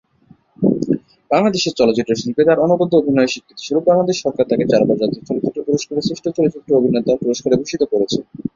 [1.31, 6.25] বাংলাদেশের চলচ্চিত্র শিল্পে তার অনবদ্য অভিনয়ের স্বীকৃতিস্বরূপ বাংলাদেশ সরকার তাকে চারবার জাতীয় চলচ্চিত্র পুরস্কারের শ্রেষ্ঠ
[6.37, 8.19] চলচ্চিত্র অভিনেতার পুরস্কারে ভূষিত করেছে।